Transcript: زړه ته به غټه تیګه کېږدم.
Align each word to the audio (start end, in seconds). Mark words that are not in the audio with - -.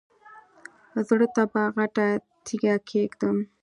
زړه 1.07 1.27
ته 1.35 1.43
به 1.51 1.63
غټه 1.75 2.07
تیګه 2.45 2.75
کېږدم. 2.89 3.37